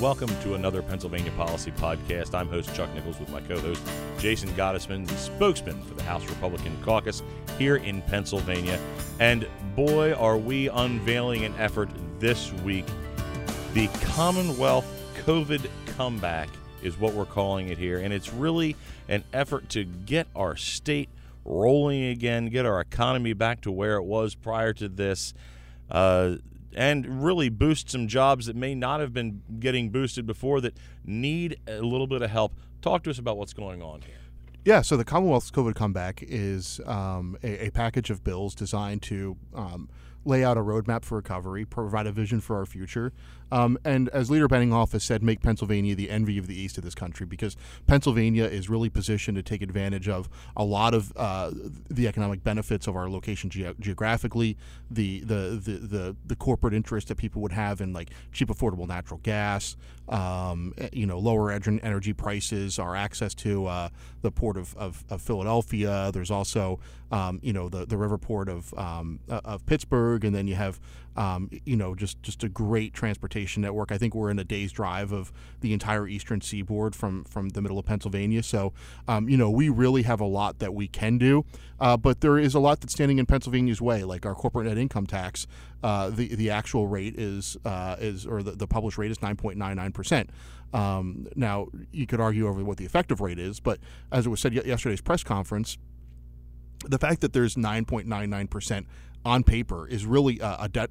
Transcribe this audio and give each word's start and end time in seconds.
Welcome 0.00 0.28
to 0.42 0.54
another 0.54 0.82
Pennsylvania 0.82 1.30
Policy 1.32 1.70
Podcast. 1.70 2.34
I'm 2.34 2.48
host 2.48 2.74
Chuck 2.74 2.92
Nichols 2.94 3.18
with 3.20 3.30
my 3.30 3.40
co 3.40 3.58
host 3.58 3.80
Jason 4.18 4.48
Gottesman, 4.50 5.06
the 5.06 5.16
spokesman 5.16 5.80
for 5.82 5.94
the 5.94 6.02
House 6.02 6.28
Republican 6.28 6.76
Caucus 6.82 7.22
here 7.58 7.76
in 7.76 8.02
Pennsylvania. 8.02 8.80
And 9.20 9.46
boy, 9.74 10.12
are 10.14 10.36
we 10.36 10.68
unveiling 10.68 11.44
an 11.44 11.54
effort 11.58 11.88
this 12.18 12.52
week. 12.52 12.86
The 13.74 13.88
Commonwealth 14.02 14.86
COVID 15.24 15.68
Comeback 15.96 16.48
is 16.82 16.98
what 16.98 17.14
we're 17.14 17.26
calling 17.26 17.68
it 17.68 17.78
here. 17.78 17.98
And 17.98 18.12
it's 18.12 18.32
really 18.32 18.76
an 19.08 19.24
effort 19.32 19.68
to 19.70 19.84
get 19.84 20.26
our 20.34 20.56
state 20.56 21.08
rolling 21.44 22.04
again, 22.04 22.48
get 22.48 22.66
our 22.66 22.80
economy 22.80 23.32
back 23.32 23.60
to 23.62 23.70
where 23.70 23.96
it 23.96 24.04
was 24.04 24.34
prior 24.34 24.72
to 24.74 24.88
this. 24.88 25.32
Uh, 25.90 26.36
and 26.76 27.24
really 27.24 27.48
boost 27.48 27.90
some 27.90 28.06
jobs 28.06 28.46
that 28.46 28.54
may 28.54 28.74
not 28.74 29.00
have 29.00 29.12
been 29.12 29.42
getting 29.58 29.90
boosted 29.90 30.26
before 30.26 30.60
that 30.60 30.76
need 31.04 31.58
a 31.66 31.80
little 31.80 32.06
bit 32.06 32.22
of 32.22 32.30
help. 32.30 32.54
Talk 32.82 33.02
to 33.04 33.10
us 33.10 33.18
about 33.18 33.38
what's 33.38 33.54
going 33.54 33.82
on 33.82 34.02
here. 34.02 34.14
Yeah, 34.64 34.82
so 34.82 34.96
the 34.96 35.04
Commonwealth's 35.04 35.50
COVID 35.50 35.74
comeback 35.74 36.22
is 36.22 36.80
um, 36.86 37.38
a, 37.42 37.68
a, 37.68 37.70
package 37.70 38.10
of 38.10 38.24
bills 38.24 38.52
designed 38.54 39.00
to 39.02 39.36
um, 39.54 39.88
lay 40.24 40.44
out 40.44 40.58
a 40.58 40.60
roadmap 40.60 41.04
for 41.04 41.16
recovery, 41.16 41.64
provide 41.64 42.06
a 42.08 42.12
vision 42.12 42.40
for 42.40 42.56
our 42.56 42.66
future, 42.66 43.12
um, 43.52 43.78
and 43.84 44.08
as 44.10 44.30
Leader 44.30 44.48
Benninghoff 44.48 44.92
has 44.92 45.04
said, 45.04 45.22
make 45.22 45.40
Pennsylvania 45.40 45.94
the 45.94 46.10
envy 46.10 46.38
of 46.38 46.46
the 46.46 46.58
east 46.58 46.78
of 46.78 46.84
this 46.84 46.94
country 46.94 47.26
because 47.26 47.56
Pennsylvania 47.86 48.44
is 48.44 48.68
really 48.68 48.88
positioned 48.88 49.36
to 49.36 49.42
take 49.42 49.62
advantage 49.62 50.08
of 50.08 50.28
a 50.56 50.64
lot 50.64 50.94
of 50.94 51.12
uh, 51.16 51.50
the 51.88 52.08
economic 52.08 52.42
benefits 52.42 52.86
of 52.86 52.96
our 52.96 53.08
location 53.08 53.50
ge- 53.50 53.74
geographically, 53.78 54.56
the, 54.90 55.20
the, 55.20 55.60
the 55.62 55.76
the 55.86 56.16
the 56.26 56.36
corporate 56.36 56.74
interest 56.74 57.08
that 57.08 57.16
people 57.16 57.42
would 57.42 57.52
have 57.52 57.80
in 57.80 57.92
like 57.92 58.10
cheap, 58.32 58.48
affordable 58.48 58.86
natural 58.86 59.20
gas, 59.22 59.76
um, 60.08 60.74
eh, 60.78 60.88
you 60.92 61.06
know, 61.06 61.18
lower 61.18 61.50
energy 61.50 62.12
prices, 62.12 62.78
our 62.78 62.96
access 62.96 63.34
to 63.34 63.66
uh, 63.66 63.88
the 64.22 64.30
port 64.30 64.56
of, 64.56 64.76
of, 64.76 65.04
of, 65.10 65.22
Philadelphia. 65.22 66.10
There's 66.12 66.30
also 66.30 66.80
um, 67.10 67.40
you 67.42 67.52
know 67.52 67.68
the 67.68 67.86
the 67.86 67.96
river 67.96 68.18
port 68.18 68.48
of 68.48 68.72
um, 68.74 69.20
of 69.28 69.64
Pittsburgh, 69.66 70.24
and 70.24 70.34
then 70.34 70.46
you 70.46 70.54
have 70.54 70.80
um, 71.16 71.50
you 71.64 71.76
know, 71.76 71.94
just 71.94 72.22
just 72.22 72.44
a 72.44 72.48
great 72.48 72.92
transportation 72.92 73.35
network. 73.62 73.92
I 73.92 73.98
think 73.98 74.14
we're 74.14 74.30
in 74.30 74.38
a 74.38 74.44
day's 74.44 74.72
drive 74.72 75.12
of 75.12 75.32
the 75.60 75.72
entire 75.72 76.06
eastern 76.08 76.40
seaboard 76.40 76.94
from 76.94 77.24
from 77.24 77.50
the 77.50 77.60
middle 77.60 77.78
of 77.78 77.84
Pennsylvania. 77.84 78.42
So, 78.42 78.72
um, 79.06 79.28
you 79.28 79.36
know, 79.36 79.50
we 79.50 79.68
really 79.68 80.02
have 80.02 80.20
a 80.20 80.26
lot 80.26 80.58
that 80.60 80.74
we 80.74 80.88
can 80.88 81.18
do, 81.18 81.44
uh, 81.80 81.96
but 81.96 82.20
there 82.20 82.38
is 82.38 82.54
a 82.54 82.60
lot 82.60 82.80
that's 82.80 82.92
standing 82.92 83.18
in 83.18 83.26
Pennsylvania's 83.26 83.80
way, 83.80 84.04
like 84.04 84.24
our 84.24 84.34
corporate 84.34 84.66
net 84.66 84.78
income 84.78 85.06
tax. 85.06 85.46
Uh, 85.82 86.10
the 86.10 86.34
the 86.34 86.50
actual 86.50 86.86
rate 86.86 87.14
is 87.16 87.56
uh, 87.64 87.96
is 87.98 88.26
or 88.26 88.42
the, 88.42 88.52
the 88.52 88.66
published 88.66 88.98
rate 88.98 89.10
is 89.10 89.20
nine 89.22 89.36
point 89.36 89.58
nine 89.58 89.76
nine 89.76 89.92
percent. 89.92 90.30
Um, 90.72 91.28
now 91.36 91.68
you 91.92 92.06
could 92.06 92.20
argue 92.20 92.48
over 92.48 92.64
what 92.64 92.76
the 92.76 92.84
effective 92.84 93.20
rate 93.20 93.38
is, 93.38 93.60
but 93.60 93.78
as 94.10 94.26
it 94.26 94.30
was 94.30 94.40
said 94.40 94.52
yesterday's 94.52 95.00
press 95.00 95.22
conference, 95.22 95.78
the 96.84 96.98
fact 96.98 97.20
that 97.20 97.32
there's 97.32 97.54
9.99 97.54 98.50
percent 98.50 98.86
on 99.24 99.42
paper 99.42 99.86
is 99.88 100.06
really 100.06 100.38
a, 100.40 100.56
a 100.60 100.68
debt. 100.68 100.90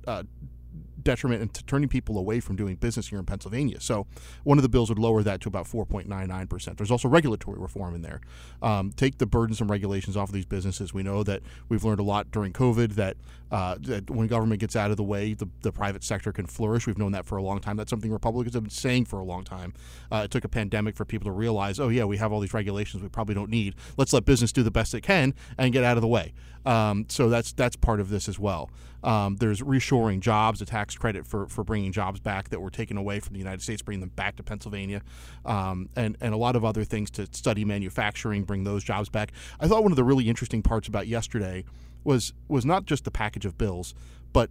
Detriment 1.06 1.42
and 1.42 1.68
turning 1.68 1.88
people 1.88 2.18
away 2.18 2.42
from 2.42 2.58
doing 2.58 2.76
business 2.76 3.08
here 3.08 3.20
in 3.20 3.26
Pennsylvania. 3.26 3.80
So 3.80 4.08
one 4.44 4.58
of 4.58 4.64
the 4.64 4.70
bills 4.70 4.90
would 4.90 5.00
lower 5.00 5.24
that 5.24 5.40
to 5.42 5.48
about 5.48 5.66
4.99%. 5.66 6.76
There's 6.76 6.92
also 6.92 7.08
regulatory 7.08 7.58
reform 7.58 7.96
in 7.96 8.02
there. 8.02 8.20
Um, 8.62 8.92
take 8.92 9.20
the 9.20 9.26
burdensome 9.26 9.72
regulations 9.72 10.18
off 10.18 10.28
of 10.30 10.34
these 10.34 10.46
businesses. 10.46 10.94
We 10.94 11.04
know 11.04 11.24
that 11.24 11.42
we've 11.70 11.86
learned 11.86 12.02
a 12.02 12.04
lot 12.04 12.32
during 12.32 12.52
COVID 12.52 12.96
that, 12.96 13.16
uh, 13.52 13.78
that 13.82 14.10
when 14.10 14.28
government 14.28 14.60
gets 14.60 14.76
out 14.76 14.92
of 14.92 14.98
the 14.98 15.04
way, 15.04 15.34
the, 15.34 15.48
the 15.62 15.72
private 15.72 16.04
sector 16.04 16.34
can 16.34 16.48
flourish. 16.48 16.88
We've 16.88 16.98
known 16.98 17.14
that 17.14 17.26
for 17.26 17.38
a 17.38 17.44
long 17.44 17.60
time. 17.60 17.78
That's 17.78 17.90
something 17.90 18.12
Republicans 18.12 18.56
have 18.56 18.64
been 18.64 18.70
saying 18.72 19.06
for 19.06 19.20
a 19.20 19.24
long 19.24 19.46
time. 19.46 19.74
Uh, 20.12 20.24
it 20.26 20.32
took 20.32 20.44
a 20.44 20.50
pandemic 20.50 20.98
for 20.98 21.06
people 21.06 21.26
to 21.26 21.32
realize, 21.32 21.80
oh, 21.80 21.90
yeah, 21.90 22.04
we 22.04 22.18
have 22.18 22.34
all 22.34 22.40
these 22.40 22.54
regulations 22.54 23.02
we 23.02 23.10
probably 23.10 23.36
don't 23.36 23.50
need. 23.50 23.76
Let's 23.96 24.12
let 24.12 24.26
business 24.26 24.52
do 24.52 24.64
the 24.64 24.72
best 24.72 24.94
it 24.94 25.02
can 25.02 25.34
and 25.58 25.72
get 25.72 25.84
out 25.84 25.98
of 25.98 26.02
the 26.02 26.08
way. 26.08 26.34
Um, 26.66 27.06
so 27.10 27.30
that's 27.30 27.54
that's 27.54 27.76
part 27.76 28.00
of 28.00 28.10
this 28.10 28.28
as 28.28 28.40
well. 28.40 28.72
Um, 29.04 29.36
there's 29.36 29.62
reshoring 29.62 30.20
jobs, 30.20 30.62
a 30.62 30.66
tax 30.66 30.95
credit 30.98 31.26
for, 31.26 31.48
for 31.48 31.64
bringing 31.64 31.92
jobs 31.92 32.20
back 32.20 32.50
that 32.50 32.60
were 32.60 32.70
taken 32.70 32.98
away 32.98 33.20
from 33.20 33.34
the 33.34 33.40
United 33.40 33.62
States, 33.62 33.82
bringing 33.82 34.02
them 34.02 34.12
back 34.16 34.36
to 34.38 34.44
Pennsylvania, 34.44 35.02
um, 35.46 35.90
and 35.96 36.18
and 36.22 36.34
a 36.34 36.38
lot 36.38 36.56
of 36.56 36.66
other 36.66 36.84
things 36.84 37.12
to 37.12 37.28
study 37.32 37.66
manufacturing, 37.66 38.44
bring 38.44 38.64
those 38.64 38.84
jobs 38.84 39.10
back. 39.10 39.32
I 39.60 39.68
thought 39.68 39.84
one 39.84 39.92
of 39.92 39.96
the 39.96 40.04
really 40.04 40.30
interesting 40.30 40.62
parts 40.62 40.88
about 40.88 41.08
yesterday 41.08 41.66
was 42.04 42.34
was 42.48 42.66
not 42.66 42.86
just 42.86 43.04
the 43.04 43.12
package 43.12 43.46
of 43.46 43.58
bills, 43.58 43.94
but 44.34 44.50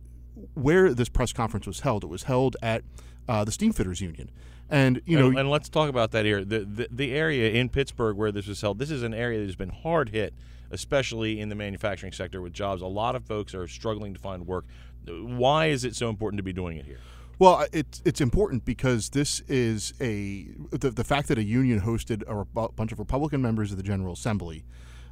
where 0.54 0.92
this 0.94 1.08
press 1.08 1.32
conference 1.32 1.66
was 1.66 1.80
held. 1.80 2.04
It 2.04 2.08
was 2.08 2.24
held 2.24 2.56
at 2.62 2.82
uh, 3.28 3.44
the 3.44 3.52
Steamfitters 3.52 4.00
Union. 4.00 4.30
And 4.70 5.00
you 5.04 5.18
know, 5.18 5.28
and, 5.28 5.40
and, 5.40 5.50
let's 5.50 5.68
talk 5.68 5.88
about 5.88 6.10
that 6.12 6.24
here. 6.24 6.44
The, 6.44 6.60
the 6.60 6.88
the 6.90 7.12
area 7.12 7.52
in 7.52 7.68
Pittsburgh 7.68 8.16
where 8.16 8.32
this 8.32 8.46
was 8.46 8.60
held. 8.60 8.78
This 8.78 8.90
is 8.90 9.02
an 9.02 9.12
area 9.12 9.38
that 9.38 9.46
has 9.46 9.56
been 9.56 9.68
hard 9.68 10.08
hit 10.08 10.34
especially 10.74 11.40
in 11.40 11.48
the 11.48 11.54
manufacturing 11.54 12.12
sector 12.12 12.40
with 12.40 12.52
jobs. 12.52 12.82
A 12.82 12.86
lot 12.86 13.16
of 13.16 13.24
folks 13.24 13.54
are 13.54 13.66
struggling 13.66 14.14
to 14.14 14.20
find 14.20 14.46
work. 14.46 14.66
Why 15.06 15.66
is 15.66 15.84
it 15.84 15.94
so 15.94 16.08
important 16.08 16.38
to 16.38 16.42
be 16.42 16.52
doing 16.52 16.76
it 16.76 16.84
here? 16.84 16.98
Well, 17.38 17.66
it's 17.72 18.00
it's 18.04 18.20
important 18.20 18.64
because 18.64 19.10
this 19.10 19.40
is 19.48 19.92
a 20.00 20.46
the, 20.70 20.90
the 20.90 21.04
fact 21.04 21.28
that 21.28 21.38
a 21.38 21.42
union 21.42 21.80
hosted 21.80 22.22
a 22.28 22.68
bunch 22.68 22.92
of 22.92 22.98
Republican 22.98 23.42
members 23.42 23.70
of 23.72 23.76
the 23.76 23.82
General 23.82 24.12
Assembly 24.12 24.64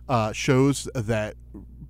uh, 0.08 0.32
shows 0.32 0.88
that 0.94 1.34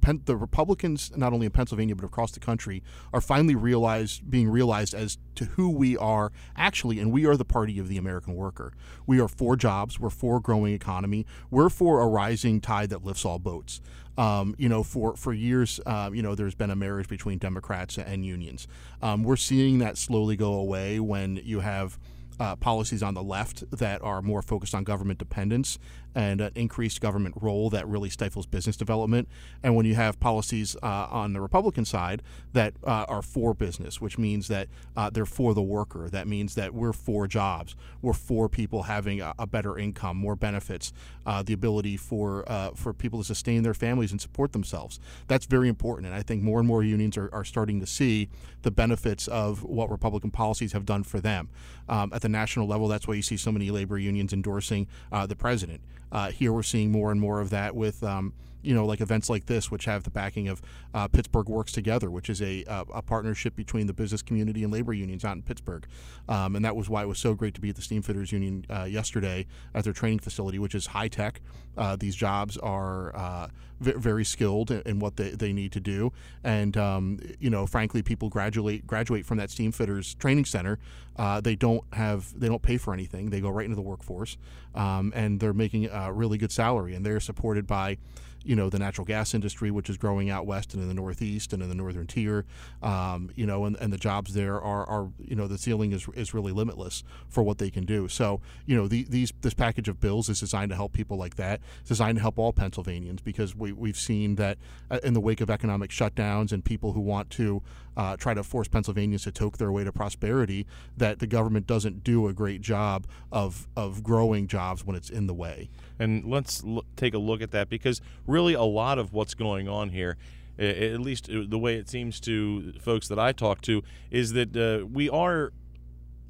The 0.02 0.36
Republicans, 0.36 1.12
not 1.16 1.32
only 1.32 1.46
in 1.46 1.52
Pennsylvania 1.52 1.94
but 1.94 2.04
across 2.04 2.32
the 2.32 2.40
country, 2.40 2.82
are 3.12 3.20
finally 3.20 3.54
realized 3.54 4.28
being 4.28 4.48
realized 4.48 4.94
as 4.94 5.18
to 5.36 5.44
who 5.44 5.70
we 5.70 5.96
are 5.96 6.32
actually, 6.56 6.98
and 6.98 7.12
we 7.12 7.24
are 7.24 7.36
the 7.36 7.44
party 7.44 7.78
of 7.78 7.88
the 7.88 7.98
American 7.98 8.34
worker. 8.34 8.72
We 9.06 9.20
are 9.20 9.28
for 9.28 9.56
jobs. 9.56 10.00
We're 10.00 10.10
for 10.10 10.38
a 10.38 10.40
growing 10.40 10.74
economy. 10.74 11.24
We're 11.50 11.70
for 11.70 12.00
a 12.00 12.08
rising 12.08 12.60
tide 12.60 12.90
that 12.90 13.04
lifts 13.04 13.24
all 13.24 13.38
boats. 13.38 13.80
Um, 14.18 14.54
you 14.58 14.68
know, 14.68 14.82
for 14.82 15.16
for 15.16 15.32
years, 15.32 15.80
uh, 15.86 16.10
you 16.12 16.22
know, 16.22 16.34
there's 16.34 16.54
been 16.54 16.70
a 16.70 16.76
marriage 16.76 17.08
between 17.08 17.38
Democrats 17.38 17.96
and 17.96 18.26
unions. 18.26 18.69
Um, 19.00 19.22
we're 19.22 19.36
seeing 19.36 19.78
that 19.78 19.96
slowly 19.96 20.36
go 20.36 20.52
away 20.54 21.00
when 21.00 21.40
you 21.42 21.60
have 21.60 21.98
uh, 22.42 22.56
policies 22.56 23.04
on 23.04 23.14
the 23.14 23.22
left 23.22 23.70
that 23.70 24.03
are 24.03 24.20
more 24.20 24.42
focused 24.42 24.75
on 24.75 24.82
government 24.82 25.16
dependence 25.16 25.78
and 26.14 26.41
an 26.41 26.50
increased 26.56 27.00
government 27.00 27.34
role 27.41 27.70
that 27.70 27.86
really 27.86 28.10
stifles 28.10 28.47
business 28.47 28.76
development. 28.76 29.28
And 29.62 29.76
when 29.76 29.86
you 29.86 29.94
have 29.94 30.19
policies 30.19 30.76
uh, 30.82 31.06
on 31.10 31.32
the 31.34 31.41
Republican 31.41 31.84
side 31.84 32.20
that 32.52 32.75
uh, 32.84 33.06
are 33.08 33.22
for 33.22 33.54
business, 33.54 34.00
which 34.00 34.19
means 34.19 34.48
that 34.48 34.69
uh, 34.97 35.08
they're 35.10 35.25
for 35.25 35.54
the 35.54 35.62
worker, 35.62 36.08
that 36.10 36.26
means 36.26 36.54
that 36.56 36.75
we're 36.75 36.92
for 36.92 37.28
jobs, 37.28 37.76
we're 38.02 38.12
for 38.12 38.48
people 38.48 38.82
having 38.82 39.20
a, 39.20 39.32
a 39.38 39.47
better 39.47 39.78
income, 39.78 40.16
more 40.16 40.36
benefits, 40.36 40.92
uh, 41.25 41.42
the 41.42 41.52
ability 41.52 41.97
for 41.97 42.44
uh, 42.50 42.70
for 42.75 42.92
people 42.92 43.20
to 43.20 43.25
sustain 43.25 43.62
their 43.62 43.75
families 43.75 44.10
and 44.10 44.20
support 44.20 44.52
themselves. 44.52 44.98
That's 45.28 45.47
very 45.47 45.69
important. 45.69 46.06
And 46.06 46.14
I 46.14 46.22
think 46.22 46.42
more 46.42 46.58
and 46.58 46.66
more 46.66 46.82
unions 46.82 47.16
are, 47.16 47.31
are 47.32 47.44
starting 47.44 47.81
to 47.81 47.86
see 47.86 48.28
the 48.62 48.70
benefits 48.70 49.28
of 49.28 49.62
what 49.62 49.91
Republican 49.91 50.31
policies 50.31 50.72
have 50.72 50.84
done 50.84 51.04
for 51.04 51.20
them. 51.20 51.48
Um, 51.88 52.12
at 52.12 52.22
the 52.22 52.28
national 52.32 52.66
level, 52.66 52.88
that's 52.88 53.06
why 53.06 53.15
you 53.15 53.22
see 53.22 53.37
so 53.37 53.53
many 53.53 53.70
labor 53.70 53.98
unions 53.98 54.32
endorsing 54.32 54.88
uh, 55.12 55.26
the 55.26 55.37
president. 55.37 55.81
Uh, 56.12 56.30
here 56.30 56.52
we're 56.52 56.62
seeing 56.62 56.92
more 56.92 57.10
and 57.10 57.20
more 57.20 57.40
of 57.40 57.50
that 57.50 57.74
with. 57.74 58.02
Um, 58.04 58.34
you 58.62 58.74
know, 58.74 58.86
like 58.86 59.00
events 59.00 59.28
like 59.28 59.46
this, 59.46 59.70
which 59.70 59.84
have 59.84 60.04
the 60.04 60.10
backing 60.10 60.48
of 60.48 60.62
uh, 60.94 61.08
Pittsburgh 61.08 61.48
Works 61.48 61.72
Together, 61.72 62.10
which 62.10 62.30
is 62.30 62.40
a, 62.40 62.64
a, 62.68 63.02
partnership 63.02 63.56
between 63.56 63.86
the 63.86 63.92
business 63.92 64.22
community 64.22 64.62
and 64.62 64.72
labor 64.72 64.92
unions 64.92 65.24
out 65.24 65.36
in 65.36 65.42
Pittsburgh. 65.42 65.84
Um, 66.28 66.54
and 66.56 66.64
that 66.64 66.76
was 66.76 66.88
why 66.88 67.02
it 67.02 67.08
was 67.08 67.18
so 67.18 67.34
great 67.34 67.54
to 67.54 67.60
be 67.60 67.70
at 67.70 67.76
the 67.76 67.82
Steamfitters 67.82 68.30
Union 68.30 68.64
uh, 68.70 68.84
yesterday 68.84 69.46
at 69.74 69.84
their 69.84 69.92
training 69.92 70.20
facility, 70.20 70.58
which 70.58 70.74
is 70.74 70.86
high 70.86 71.08
tech. 71.08 71.40
Uh, 71.76 71.96
these 71.96 72.14
jobs 72.14 72.56
are 72.58 73.14
uh, 73.16 73.48
v- 73.80 73.92
very 73.92 74.24
skilled 74.24 74.70
in, 74.70 74.82
in, 74.82 74.98
what 74.98 75.16
they, 75.16 75.30
they 75.30 75.52
need 75.52 75.72
to 75.72 75.80
do. 75.80 76.12
And, 76.44 76.76
um, 76.76 77.18
you 77.40 77.50
know, 77.50 77.66
frankly, 77.66 78.02
people 78.02 78.28
graduate 78.28 78.86
graduate 78.86 79.26
from 79.26 79.38
that 79.38 79.48
Steamfitters 79.48 80.16
training 80.18 80.44
center. 80.44 80.78
Uh, 81.16 81.40
they 81.40 81.56
don't 81.56 81.84
have 81.92 82.38
they 82.38 82.48
don't 82.48 82.62
pay 82.62 82.78
for 82.78 82.94
anything. 82.94 83.31
They 83.31 83.40
go 83.40 83.50
right 83.50 83.64
into 83.64 83.76
the 83.76 83.82
workforce, 83.82 84.38
um, 84.75 85.12
and 85.14 85.40
they're 85.40 85.52
making 85.52 85.90
Uh, 86.02 86.10
really 86.10 86.37
good 86.38 86.50
salary, 86.50 86.94
and 86.94 87.06
they're 87.06 87.20
supported 87.20 87.66
by 87.66 87.96
you 88.44 88.56
know 88.56 88.68
the 88.70 88.78
natural 88.78 89.04
gas 89.04 89.34
industry, 89.34 89.70
which 89.70 89.88
is 89.88 89.96
growing 89.96 90.30
out 90.30 90.46
west 90.46 90.74
and 90.74 90.82
in 90.82 90.88
the 90.88 90.94
northeast 90.94 91.52
and 91.52 91.62
in 91.62 91.68
the 91.68 91.74
northern 91.74 92.06
tier. 92.06 92.44
Um, 92.82 93.30
you 93.34 93.46
know, 93.46 93.64
and, 93.64 93.76
and 93.76 93.92
the 93.92 93.98
jobs 93.98 94.34
there 94.34 94.60
are, 94.60 94.88
are 94.88 95.08
you 95.18 95.36
know 95.36 95.46
the 95.46 95.58
ceiling 95.58 95.92
is, 95.92 96.06
is 96.14 96.34
really 96.34 96.52
limitless 96.52 97.04
for 97.28 97.42
what 97.42 97.58
they 97.58 97.70
can 97.70 97.84
do. 97.84 98.08
So 98.08 98.40
you 98.66 98.76
know 98.76 98.88
the, 98.88 99.04
these 99.04 99.32
this 99.42 99.54
package 99.54 99.88
of 99.88 100.00
bills 100.00 100.28
is 100.28 100.40
designed 100.40 100.70
to 100.70 100.76
help 100.76 100.92
people 100.92 101.16
like 101.16 101.36
that. 101.36 101.60
It's 101.80 101.88
designed 101.88 102.16
to 102.16 102.22
help 102.22 102.38
all 102.38 102.52
Pennsylvanians 102.52 103.22
because 103.22 103.54
we 103.54 103.72
we've 103.72 103.96
seen 103.96 104.36
that 104.36 104.58
uh, 104.90 104.98
in 105.02 105.14
the 105.14 105.20
wake 105.20 105.40
of 105.40 105.50
economic 105.50 105.90
shutdowns 105.90 106.52
and 106.52 106.64
people 106.64 106.92
who 106.92 107.00
want 107.00 107.30
to 107.30 107.62
uh, 107.96 108.16
try 108.16 108.34
to 108.34 108.42
force 108.42 108.68
Pennsylvanians 108.68 109.24
to 109.24 109.32
toke 109.32 109.58
their 109.58 109.70
way 109.70 109.84
to 109.84 109.92
prosperity, 109.92 110.66
that 110.96 111.18
the 111.18 111.26
government 111.26 111.66
doesn't 111.66 112.02
do 112.04 112.26
a 112.26 112.32
great 112.32 112.60
job 112.60 113.06
of 113.30 113.68
of 113.76 114.02
growing 114.02 114.46
jobs 114.46 114.84
when 114.84 114.96
it's 114.96 115.10
in 115.10 115.26
the 115.26 115.34
way. 115.34 115.68
And 115.98 116.24
let's 116.24 116.64
l- 116.64 116.84
take 116.96 117.14
a 117.14 117.18
look 117.18 117.42
at 117.42 117.50
that 117.52 117.68
because 117.68 118.00
really 118.32 118.55
a 118.55 118.62
lot 118.62 118.99
of 118.99 119.12
what's 119.12 119.34
going 119.34 119.69
on 119.69 119.90
here 119.90 120.17
at 120.58 121.00
least 121.00 121.31
uh, 121.31 121.43
the 121.46 121.58
way 121.58 121.76
it 121.76 121.88
seems 121.88 122.20
to 122.20 122.73
folks 122.75 123.08
that 123.08 123.19
I 123.19 123.32
talk 123.32 123.61
to, 123.62 123.82
is 124.11 124.32
that 124.34 124.56
uh, 124.56 124.87
we 124.87 125.08
are 125.08 125.52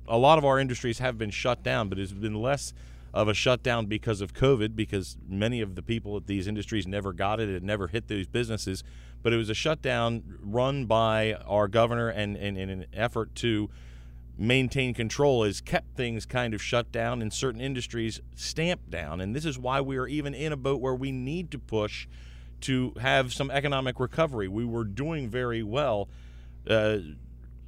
a 0.06 0.18
lot 0.18 0.38
of 0.38 0.44
our 0.44 0.58
industries 0.58 0.98
have 0.98 1.18
been 1.18 1.30
shut 1.30 1.62
down, 1.62 1.88
but 1.88 1.98
it's 1.98 2.12
been 2.12 2.34
less 2.34 2.72
of 3.14 3.28
a 3.28 3.34
shutdown 3.34 3.86
because 3.86 4.20
of 4.20 4.32
COVID, 4.32 4.74
because 4.74 5.16
many 5.28 5.60
of 5.60 5.74
the 5.74 5.82
people 5.82 6.16
at 6.16 6.26
these 6.26 6.46
industries 6.46 6.86
never 6.86 7.12
got 7.12 7.40
it. 7.40 7.48
It 7.48 7.62
never 7.62 7.88
hit 7.88 8.08
those 8.08 8.26
businesses. 8.26 8.82
But 9.22 9.32
it 9.32 9.36
was 9.36 9.50
a 9.50 9.54
shutdown 9.54 10.22
run 10.40 10.86
by 10.86 11.34
our 11.46 11.68
governor 11.68 12.08
and, 12.08 12.36
in 12.36 12.56
an 12.56 12.86
effort 12.92 13.34
to 13.36 13.70
maintain 14.42 14.92
control 14.92 15.44
has 15.44 15.60
kept 15.60 15.96
things 15.96 16.26
kind 16.26 16.52
of 16.52 16.60
shut 16.60 16.90
down 16.90 17.22
and 17.22 17.32
certain 17.32 17.60
industries 17.60 18.20
stamped 18.34 18.90
down. 18.90 19.20
And 19.20 19.36
this 19.36 19.44
is 19.44 19.56
why 19.56 19.80
we 19.80 19.96
are 19.96 20.08
even 20.08 20.34
in 20.34 20.52
a 20.52 20.56
boat 20.56 20.80
where 20.80 20.96
we 20.96 21.12
need 21.12 21.52
to 21.52 21.60
push 21.60 22.08
to 22.62 22.92
have 23.00 23.32
some 23.32 23.52
economic 23.52 24.00
recovery. 24.00 24.48
We 24.48 24.64
were 24.64 24.82
doing 24.82 25.28
very 25.28 25.62
well. 25.62 26.08
Uh, 26.68 26.98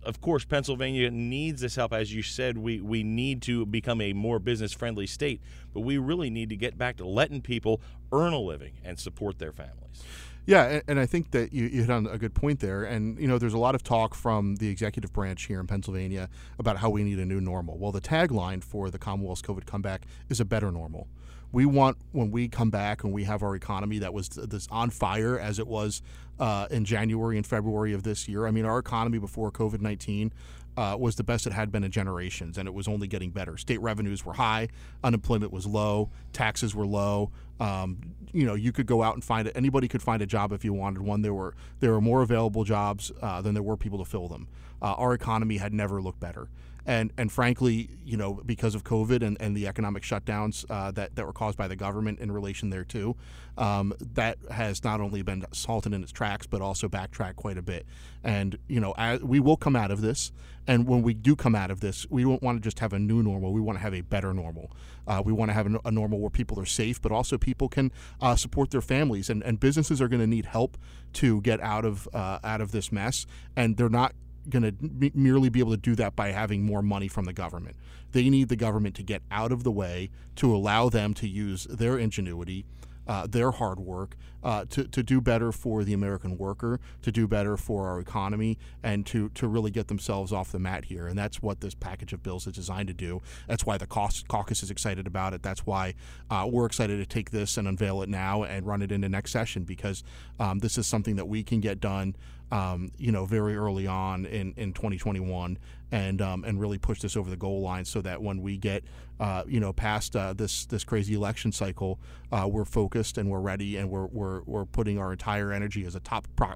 of 0.03 0.21
course, 0.21 0.45
Pennsylvania 0.45 1.13
needs 1.13 1.61
this 1.61 1.77
help. 1.77 1.93
As 1.93 2.13
you 2.13 2.23
said, 2.23 2.59
we, 2.59 2.81
we 2.81 3.05
need 3.05 3.41
to 3.43 3.65
become 3.67 4.01
a 4.01 4.13
more 4.13 4.41
business 4.41 4.73
friendly 4.73 5.07
state, 5.07 5.41
but 5.73 5.81
we 5.81 5.97
really 5.97 6.29
need 6.29 6.49
to 6.49 6.57
get 6.57 6.77
back 6.77 6.97
to 6.97 7.07
letting 7.07 7.41
people 7.41 7.81
earn 8.11 8.33
a 8.33 8.41
living 8.41 8.73
and 8.85 8.99
support 8.99 9.39
their 9.39 9.53
families. 9.53 10.03
Yeah, 10.47 10.81
and, 10.87 11.01
I 11.01 11.07
think 11.07 11.31
that 11.31 11.53
you, 11.55 11.65
you, 11.67 11.81
hit 11.81 11.91
on 11.91 12.07
a 12.07 12.19
good 12.19 12.35
point 12.35 12.61
there. 12.61 12.85
And, 12.85 13.19
you 13.19 13.27
know, 13.27 13.39
there's 13.39 13.55
a 13.55 13.59
lot 13.59 13.75
of 13.75 13.83
talk 13.83 14.15
from 14.15 14.57
the 14.57 14.69
executive 14.69 15.13
branch 15.13 15.45
here 15.47 15.59
in 15.59 15.67
Pennsylvania 15.67 16.29
about 16.59 16.79
how 16.79 16.91
we 16.91 17.03
need 17.03 17.19
a 17.19 17.25
new 17.25 17.41
normal. 17.41 17.79
Well, 17.79 17.93
the 17.93 18.01
tagline 18.01 18.63
for 18.63 18.91
the 18.91 18.99
Commonwealth's 18.99 19.41
COVID 19.41 19.65
comeback 19.65 20.03
is 20.29 20.41
a 20.41 20.45
better 20.45 20.71
normal. 20.71 21.09
We 21.51 21.65
want, 21.65 21.97
when 22.13 22.31
we 22.31 22.49
come 22.49 22.71
back 22.71 23.05
and 23.05 23.13
we 23.13 23.25
have 23.25 23.43
our 23.43 23.55
economy 23.55 24.01
that 24.01 24.13
was 24.13 24.29
this 24.29 24.69
on 24.71 24.91
fire 24.91 25.39
as 25.39 25.59
it 25.59 25.67
was 25.67 26.03
uh, 26.39 26.67
in 26.71 26.85
January 26.85 27.37
and 27.37 27.47
February 27.47 27.93
of 27.93 28.03
this 28.03 28.29
year. 28.29 28.47
I 28.47 28.51
mean, 28.51 28.65
our 28.65 28.79
economy 28.79 29.19
before 29.19 29.51
COVID 29.51 29.81
19 29.81 30.33
uh, 30.77 30.97
was 30.99 31.17
the 31.17 31.25
best 31.25 31.47
it 31.47 31.53
had 31.53 31.71
been 31.71 31.85
in 31.85 31.91
generations, 31.91 32.59
and 32.59 32.67
it 32.67 32.75
was 32.75 32.89
only 32.89 33.07
getting 33.07 33.31
better. 33.31 33.57
State 33.57 33.81
revenues 33.81 34.25
were 34.25 34.33
high, 34.33 34.69
unemployment 35.03 35.53
was 35.53 35.67
low, 35.67 36.11
taxes 36.33 36.75
were 36.75 36.87
low. 36.87 37.31
Um, 37.61 37.99
you 38.33 38.45
know, 38.45 38.55
you 38.55 38.73
could 38.73 38.87
go 38.87 39.03
out 39.03 39.15
and 39.15 39.23
find 39.23 39.47
it. 39.47 39.57
Anybody 39.57 39.87
could 39.87 40.03
find 40.03 40.21
a 40.21 40.27
job 40.27 40.53
if 40.53 40.65
you 40.65 40.73
wanted 40.73 41.03
one. 41.03 41.23
There 41.23 41.35
were 41.35 41.55
there 41.79 41.93
were 41.93 42.01
more 42.01 42.23
available 42.23 42.65
jobs 42.65 43.13
uh, 43.23 43.41
than 43.43 43.55
there 43.55 43.63
were 43.63 43.77
people 43.77 43.99
to 43.99 44.05
fill 44.05 44.27
them. 44.27 44.49
Uh, 44.83 44.95
our 44.95 45.15
economy 45.15 45.59
had 45.59 45.73
never 45.73 46.03
looked 46.03 46.21
better 46.21 46.49
and 46.87 47.13
and 47.17 47.33
frankly, 47.33 47.89
you 48.05 48.17
know, 48.17 48.35
because 48.45 48.75
of 48.75 48.85
COVID 48.85 49.23
and, 49.23 49.37
and 49.41 49.57
the 49.57 49.67
economic 49.67 50.03
shutdowns 50.03 50.65
uh, 50.69 50.91
that 50.93 51.17
that 51.17 51.27
were 51.27 51.33
caused 51.33 51.57
by 51.57 51.69
the 51.69 51.77
government 51.77 52.19
in 52.19 52.31
relation 52.31 52.71
there 52.71 52.85
too, 52.85 53.17
um, 53.57 53.95
that 54.15 54.39
has 54.51 54.85
not 54.85 55.01
only 55.01 55.23
been 55.23 55.45
salted 55.53 55.93
in 55.95 56.03
its 56.03 56.13
tracks 56.13 56.24
but 56.51 56.61
also 56.61 56.89
backtrack 56.89 57.37
quite 57.37 57.59
a 57.59 57.63
bit. 57.63 57.87
And 58.23 58.59
you 58.69 58.81
know, 58.81 58.95
as, 58.97 59.21
we 59.21 59.41
will 59.41 59.57
come 59.57 59.77
out 59.77 59.91
of 59.91 60.01
this, 60.01 60.33
and 60.67 60.87
when 60.87 61.03
we 61.03 61.15
do 61.15 61.37
come 61.37 61.55
out 61.55 61.71
of 61.71 61.81
this, 61.81 62.07
we 62.11 62.23
don't 62.23 62.43
want 62.43 62.57
to 62.59 62.63
just 62.63 62.79
have 62.79 62.93
a 62.93 62.99
new 62.99 63.23
normal. 63.23 63.53
We 63.53 63.61
want 63.61 63.79
to 63.79 63.83
have 63.83 63.95
a 63.95 64.01
better 64.01 64.33
normal. 64.33 64.71
Uh, 65.07 65.23
we 65.25 65.33
want 65.33 65.51
to 65.51 65.53
have 65.53 65.67
a, 65.67 65.79
a, 65.85 65.91
normal 65.91 66.21
where 66.21 66.31
people 66.31 66.59
are 66.59 66.67
safe, 66.67 67.03
but 67.03 67.13
also 67.13 67.37
people 67.37 67.69
can 67.69 67.93
uh, 68.21 68.37
support 68.37 68.71
their 68.71 68.81
families, 68.81 69.29
and, 69.29 69.43
and 69.43 69.61
businesses 69.61 70.01
are 70.01 70.09
going 70.09 70.21
to 70.21 70.27
need 70.27 70.47
help 70.47 70.79
to 71.15 71.41
get 71.43 71.61
out 71.61 71.85
of 71.85 72.09
uh, 72.15 72.39
out 72.43 72.61
of 72.61 72.73
this 72.73 72.91
mess, 72.91 73.27
and 73.57 73.77
they're 73.77 73.89
not 73.91 74.15
going 74.49 74.63
to 74.63 75.11
merely 75.15 75.49
be 75.49 75.61
able 75.61 75.71
to 75.71 75.77
do 75.77 75.95
that 75.95 76.15
by 76.17 76.31
having 76.31 76.63
more 76.63 76.83
money 76.83 77.09
from 77.09 77.25
the 77.25 77.33
government. 77.33 77.77
They 78.13 78.29
need 78.29 78.49
the 78.49 78.57
government 78.57 78.95
to 78.97 79.03
get 79.03 79.23
out 79.31 79.53
of 79.53 79.65
the 79.65 79.73
way 79.73 80.11
to 80.37 80.55
allow 80.55 80.89
them 80.89 81.15
to 81.15 81.29
use 81.29 81.65
their 81.65 81.99
ingenuity, 81.99 82.65
uh, 83.07 83.27
their 83.27 83.51
hard 83.51 83.81
work 83.81 84.17
uh, 84.43 84.65
to, 84.71 84.85
to 84.85 85.03
do 85.03 85.21
better 85.21 85.53
for 85.53 85.85
the 85.85 85.93
American 85.93 86.37
worker, 86.37 86.79
to 87.03 87.11
do 87.11 87.27
better 87.27 87.57
for 87.57 87.89
our 87.89 87.99
economy, 87.99 88.59
and 88.83 89.07
to, 89.07 89.31
to 89.31 89.49
really 89.49 89.71
get 89.71 89.89
themselves 89.89 90.33
off 90.33 90.53
the 90.53 90.59
mat 90.59 90.85
here. 90.87 91.07
And 91.07 91.19
that's 91.19 91.41
what 91.41 91.61
this 91.61 91.75
package 91.75 92.13
of 92.13 92.23
bills 92.23 92.47
is 92.47 92.53
designed 92.53 92.89
to 92.89 92.95
do. 92.95 93.23
That's 93.49 93.65
why 93.65 93.79
the 93.79 93.87
caucus 93.87 94.63
is 94.63 94.71
excited 94.71 95.07
about 95.07 95.33
it. 95.33 95.43
That's 95.43 95.67
why 95.67 95.95
uh, 96.31 96.47
we're 96.51 96.67
excited 96.67 96.99
to 96.99 97.07
take 97.07 97.31
this 97.31 97.57
and 97.57 97.67
unveil 97.67 98.03
it 98.03 98.09
now 98.09 98.43
and 98.43 98.67
run 98.67 98.83
it 98.83 98.93
into 98.93 99.09
next 99.09 99.33
session 99.33 99.65
because 99.65 100.05
um, 100.39 100.59
this 100.59 100.77
is 100.77 100.87
something 100.87 101.17
that 101.17 101.27
we 101.27 101.43
can 101.43 101.61
get 101.61 101.81
done 101.81 102.15
um, 102.53 102.93
you 102.99 103.11
know, 103.11 103.25
very 103.25 103.57
early 103.57 103.87
on 103.87 104.27
in, 104.27 104.55
in 104.57 104.73
2021 104.73 105.59
and 105.95 106.21
um, 106.21 106.43
and 106.43 106.61
really 106.61 106.77
push 106.77 107.01
this 107.01 107.17
over 107.17 107.31
the 107.31 107.37
goal 107.37 107.63
line 107.63 107.85
so 107.85 108.01
that 108.01 108.21
when 108.21 108.43
we 108.43 108.59
get 108.59 108.83
uh, 109.21 109.45
you 109.47 109.61
know 109.61 109.73
past 109.73 110.17
uh, 110.17 110.33
this 110.33 110.67
this 110.67 110.83
crazy 110.83 111.15
election 111.15 111.53
cycle, 111.53 112.01
uh, 112.33 112.49
we're 112.51 112.65
focused 112.65 113.17
and 113.17 113.31
we're 113.31 113.41
ready 113.41 113.77
and 113.77 113.89
we're, 113.89 114.07
we're, 114.07 114.43
we're 114.43 114.65
putting 114.65 114.99
our 114.99 115.13
entire 115.13 115.53
energy 115.53 115.87
as 115.87 115.95
a 115.95 116.01
top 116.01 116.27
pro- 116.35 116.55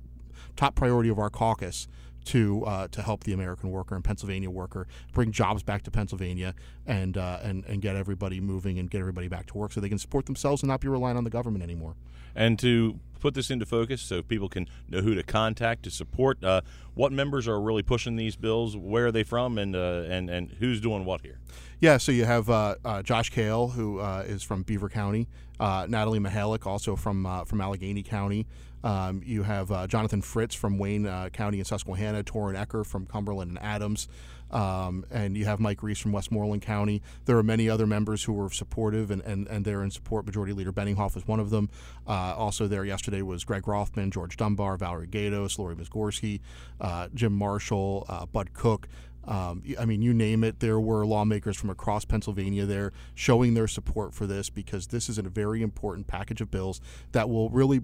top 0.57 0.75
priority 0.75 1.09
of 1.09 1.21
our 1.21 1.31
caucus 1.31 1.87
to 2.29 2.63
uh, 2.67 2.89
to 2.89 3.03
help 3.03 3.25
the 3.25 3.33
American 3.33 3.71
worker 3.71 3.95
and 3.95 4.05
Pennsylvania 4.05 4.51
worker 4.51 4.87
bring 5.13 5.33
jobs 5.33 5.63
back 5.63 5.83
to 5.83 5.91
Pennsylvania 5.91 6.55
and 6.87 7.17
uh, 7.17 7.39
and 7.43 7.65
and 7.65 7.81
get 7.81 7.97
everybody 7.97 8.39
moving 8.39 8.79
and 8.79 8.91
get 8.91 9.01
everybody 9.01 9.29
back 9.29 9.47
to 9.47 9.57
work 9.57 9.73
so 9.73 9.81
they 9.81 9.89
can 9.89 9.99
support 9.99 10.27
themselves 10.27 10.63
and 10.63 10.69
not 10.69 10.81
be 10.81 10.89
relying 10.89 11.17
on 11.17 11.25
the 11.25 11.31
government 11.31 11.63
anymore. 11.63 11.95
And 12.35 12.59
to 12.59 13.01
put 13.19 13.35
this 13.35 13.51
into 13.51 13.67
focus 13.67 14.01
so 14.03 14.23
people 14.23 14.49
can 14.49 14.69
know 14.89 15.01
who 15.01 15.15
to 15.15 15.23
contact 15.23 15.83
to 15.85 15.91
support. 15.91 16.45
Uh, 16.45 16.61
what 16.95 17.13
members 17.13 17.49
are 17.49 17.61
really 17.61 17.83
pushing 17.83 18.17
these 18.17 18.37
bills? 18.37 18.77
Where 18.77 19.07
are 19.07 19.13
they 19.13 19.23
from? 19.23 19.57
And 19.57 19.75
uh, 19.75 20.05
and 20.09 20.29
and 20.29 20.51
who's 20.59 20.81
doing 20.81 21.05
what 21.07 21.23
here? 21.23 21.39
Yeah, 21.81 21.97
so 21.97 22.13
you 22.13 22.27
have 22.27 22.51
uh, 22.51 22.75
uh 22.85 23.03
Josh 23.03 23.31
Kail, 23.31 23.69
who 23.69 24.01
uh, 24.01 24.25
is 24.27 24.43
from 24.43 24.63
Beaver 24.63 24.91
County. 24.91 25.29
Uh, 25.59 25.87
Natalie 25.89 26.21
Mihalek, 26.21 26.67
also 26.67 26.95
from 26.95 27.45
from 27.47 27.61
Allegheny 27.61 28.03
County. 28.03 28.47
Um, 28.85 29.23
you 29.25 29.43
have 29.43 29.71
uh, 29.73 29.87
Jonathan 29.87 30.23
Fritz 30.23 30.55
from 30.55 30.79
Wayne 30.79 31.07
uh, 31.07 31.29
County 31.31 31.59
and 31.59 31.67
Susquehanna, 31.67 32.23
Torren 32.23 32.55
Ecker 32.55 32.87
from 32.87 33.07
Cumberland 33.07 33.51
and 33.51 33.59
Adams, 33.63 34.09
um, 34.51 35.05
and 35.11 35.37
you 35.37 35.45
have 35.45 35.61
Mike 35.61 35.83
Reese 35.83 35.99
from 35.99 36.13
Westmoreland 36.13 36.63
County. 36.63 37.03
There 37.25 37.37
are 37.37 37.43
many 37.43 37.69
other 37.69 37.87
members 37.87 38.25
who 38.25 38.33
were 38.33 38.51
supportive, 38.51 39.11
and, 39.11 39.21
and, 39.23 39.47
and 39.49 39.65
they're 39.65 39.83
in 39.83 39.91
support. 39.91 40.27
Majority 40.27 40.53
Leader 40.53 40.73
Benninghoff 40.73 41.17
is 41.17 41.27
one 41.27 41.41
of 41.41 41.51
them. 41.51 41.69
Uh, 42.07 42.35
also 42.37 42.67
there 42.67 42.85
yesterday 42.85 43.23
was 43.23 43.45
Greg 43.45 43.67
Rothman, 43.67 44.11
George 44.11 44.37
Dunbar, 44.37 44.77
Valerie 44.77 45.07
Gaydos, 45.07 45.59
Lori 45.59 45.75
Mizgorski, 45.75 46.41
uh, 46.81 47.09
Jim 47.15 47.33
Marshall, 47.33 48.07
uh, 48.09 48.27
Bud 48.27 48.53
Cook. 48.55 48.89
Um, 49.27 49.63
I 49.79 49.85
mean, 49.85 50.01
you 50.01 50.15
name 50.15 50.43
it. 50.43 50.61
There 50.61 50.81
were 50.81 51.05
lawmakers 51.05 51.55
from 51.55 51.69
across 51.69 52.07
Pennsylvania 52.07 52.65
there 52.65 52.93
showing 53.15 53.53
their 53.53 53.69
support 53.69 54.15
for 54.15 54.27
this 54.27 54.49
because 54.49 54.87
this 54.87 55.11
is 55.11 55.19
a 55.19 55.23
very 55.23 55.61
important 55.61 56.07
package 56.07 56.41
of 56.41 56.51
bills 56.51 56.81
that 57.13 57.29
will 57.29 57.51
really 57.51 57.83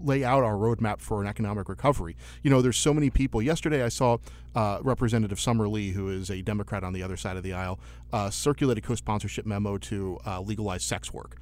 lay 0.00 0.24
out 0.24 0.42
our 0.44 0.54
roadmap 0.54 1.00
for 1.00 1.20
an 1.20 1.26
economic 1.26 1.68
recovery. 1.68 2.16
You 2.42 2.50
know, 2.50 2.62
there's 2.62 2.76
so 2.76 2.94
many 2.94 3.10
people. 3.10 3.42
Yesterday, 3.42 3.82
I 3.82 3.88
saw 3.88 4.18
uh, 4.54 4.78
Representative 4.82 5.40
Summer 5.40 5.68
Lee, 5.68 5.90
who 5.90 6.08
is 6.08 6.30
a 6.30 6.42
Democrat 6.42 6.84
on 6.84 6.92
the 6.92 7.02
other 7.02 7.16
side 7.16 7.36
of 7.36 7.42
the 7.42 7.52
aisle, 7.52 7.78
uh, 8.12 8.30
circulate 8.30 8.78
a 8.78 8.80
co-sponsorship 8.80 9.46
memo 9.46 9.78
to 9.78 10.18
uh, 10.26 10.40
legalize 10.40 10.82
sex 10.82 11.12
work 11.12 11.36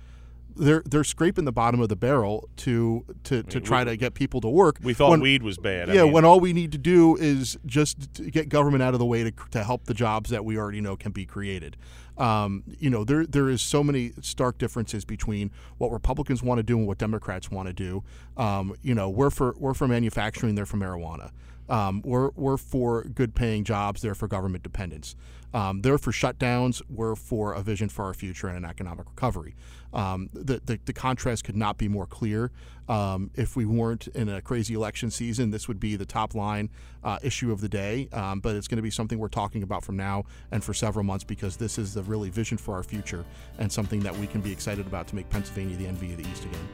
they're 0.57 0.83
they're 0.87 1.05
scraping 1.05 1.45
the 1.45 1.53
bottom 1.53 1.81
of 1.81 1.89
the 1.89 1.97
barrel 1.97 2.49
to 2.57 3.05
to, 3.25 3.43
to 3.45 3.61
try 3.61 3.85
we, 3.85 3.91
to 3.91 3.97
get 3.97 4.15
people 4.15 4.41
to 4.41 4.49
work. 4.49 4.79
We 4.83 4.95
thought 4.95 5.11
when, 5.11 5.21
weed 5.21 5.43
was 5.43 5.59
bad. 5.59 5.89
Yeah, 5.89 6.03
I 6.03 6.05
mean, 6.05 6.13
when 6.13 6.25
all 6.25 6.41
we 6.41 6.53
need 6.53 6.73
to 6.73 6.79
do 6.79 7.17
is 7.17 7.59
just 7.67 8.23
get 8.31 8.49
government 8.49 8.83
out 8.83 8.95
of 8.95 8.99
the 8.99 9.07
way 9.07 9.25
to, 9.25 9.33
to 9.51 9.63
help 9.63 9.85
the 9.85 9.95
jobs 9.95 10.31
that 10.31 10.45
we 10.45 10.59
already 10.59 10.81
know 10.81 10.97
can 10.97 11.13
be 11.13 11.27
created. 11.27 11.77
Um, 12.19 12.65
you 12.79 12.91
know, 12.91 13.05
there 13.05 13.27
there 13.27 13.49
is 13.49 13.61
so 13.61 13.85
many 13.85 14.13
stark 14.23 14.59
differences 14.59 15.05
between 15.05 15.51
what 15.79 15.91
Republicans 15.93 16.43
want 16.43 16.59
to 16.59 16.63
do 16.63 16.79
and 16.79 16.87
what 16.87 16.99
Democrats 16.99 17.51
want 17.51 17.69
to 17.69 17.73
do. 17.73 18.03
Um, 18.37 18.75
you 18.83 18.95
know, 18.95 19.09
we're 19.09 19.31
for 19.31 19.55
we're 19.59 19.75
for 19.75 19.87
manufacturing, 19.87 20.55
they're 20.55 20.67
for 20.67 20.79
marijuana. 20.79 21.31
Um, 21.69 22.03
we're, 22.05 22.31
we're 22.37 22.57
for 22.57 23.05
good 23.05 23.35
paying 23.35 23.65
jobs, 23.65 24.03
they're 24.03 24.15
for 24.15 24.29
government 24.29 24.63
dependence. 24.63 25.17
Um, 25.55 25.81
they're 25.83 25.99
for 25.99 26.13
shutdowns, 26.13 26.83
we're 26.89 27.15
for 27.15 27.55
a 27.55 27.63
vision 27.63 27.89
for 27.89 28.05
our 28.05 28.15
future 28.15 28.47
and 28.49 28.59
an 28.59 28.65
economic 28.65 29.07
recovery. 29.07 29.55
Um, 29.93 30.29
the, 30.33 30.61
the, 30.65 30.79
the, 30.85 30.93
contrast 30.93 31.45
could 31.45 31.57
not 31.57 31.79
be 31.79 31.89
more 31.89 32.07
clear. 32.07 32.51
Um, 32.89 33.31
if 33.35 33.57
we 33.57 33.65
weren't 33.65 34.07
in 34.09 34.29
a 34.29 34.41
crazy 34.41 34.75
election 34.75 35.11
season, 35.11 35.51
this 35.51 35.69
would 35.69 35.81
be 35.81 35.97
the 35.97 36.07
top 36.07 36.35
line 36.35 36.71
uh, 37.05 37.19
issue 37.23 37.53
of 37.53 37.61
the 37.61 37.69
day. 37.69 38.09
Um, 38.13 38.41
but 38.41 38.57
it's 38.57 38.69
going 38.69 38.77
to 38.77 38.83
be 38.83 38.91
something 38.91 39.19
we're 39.19 39.29
talking 39.29 39.63
about 39.63 39.85
from 39.85 39.97
now 39.97 40.25
and 40.51 40.63
for 40.63 40.75
several 40.75 41.05
months 41.05 41.25
because 41.25 41.57
this 41.57 41.79
is 41.79 41.95
the 41.95 42.03
really 42.03 42.31
vision 42.31 42.59
for 42.59 42.75
our 42.75 42.83
future 42.83 43.25
and 43.59 43.71
something 43.71 44.01
that 44.01 44.17
we 44.17 44.27
can 44.27 44.41
be 44.41 44.53
excited 44.53 44.87
about 44.87 45.07
to 45.09 45.15
make 45.15 45.29
Pennsylvania 45.31 45.77
the 45.77 45.87
envy 45.87 46.13
of 46.13 46.23
the 46.23 46.29
East 46.29 46.45
again. 46.45 46.69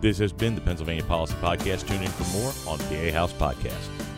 This 0.00 0.18
has 0.18 0.32
been 0.32 0.54
the 0.54 0.60
Pennsylvania 0.60 1.04
Policy 1.04 1.34
Podcast. 1.34 1.86
Tune 1.86 2.02
in 2.02 2.10
for 2.10 2.24
more 2.36 2.52
on 2.72 2.78
the 2.78 2.84
PA 2.84 3.16
House 3.16 3.32
Podcast. 3.32 4.11